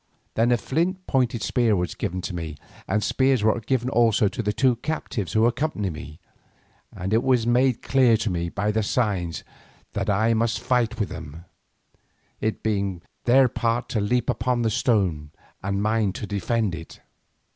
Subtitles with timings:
[0.33, 2.57] Then a flint pointed spear was given to me
[2.87, 6.19] and spears were given also to the two captives who accompanied me,
[6.91, 9.43] and it was made clear to me by signs
[9.93, 11.45] that I must fight with them,
[12.39, 15.29] it being their part to leap upon the stone
[15.61, 17.01] and mine to defend it.